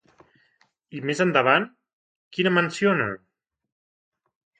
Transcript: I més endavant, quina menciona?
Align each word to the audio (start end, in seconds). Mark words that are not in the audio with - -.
I 0.99 1.01
més 1.09 1.19
endavant, 1.25 1.67
quina 2.37 2.53
menciona? 2.55 3.07